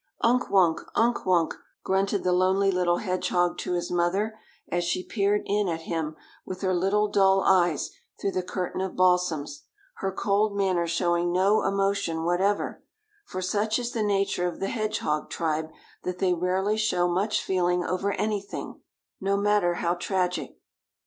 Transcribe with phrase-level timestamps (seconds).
[0.21, 1.53] "Unk Wunk, Unk Wunk,"
[1.83, 4.33] grunted the lonely little hedgehog to his mother,
[4.71, 8.95] as she peered in at him with her little dull eyes through the curtain of
[8.95, 9.65] balsams,
[9.97, 12.83] her cold manner showing no emotion whatever,
[13.27, 15.69] for such is the nature of the hedgehog tribe
[16.01, 18.81] that they rarely show much feeling over anything,
[19.19, 20.57] no matter how tragic.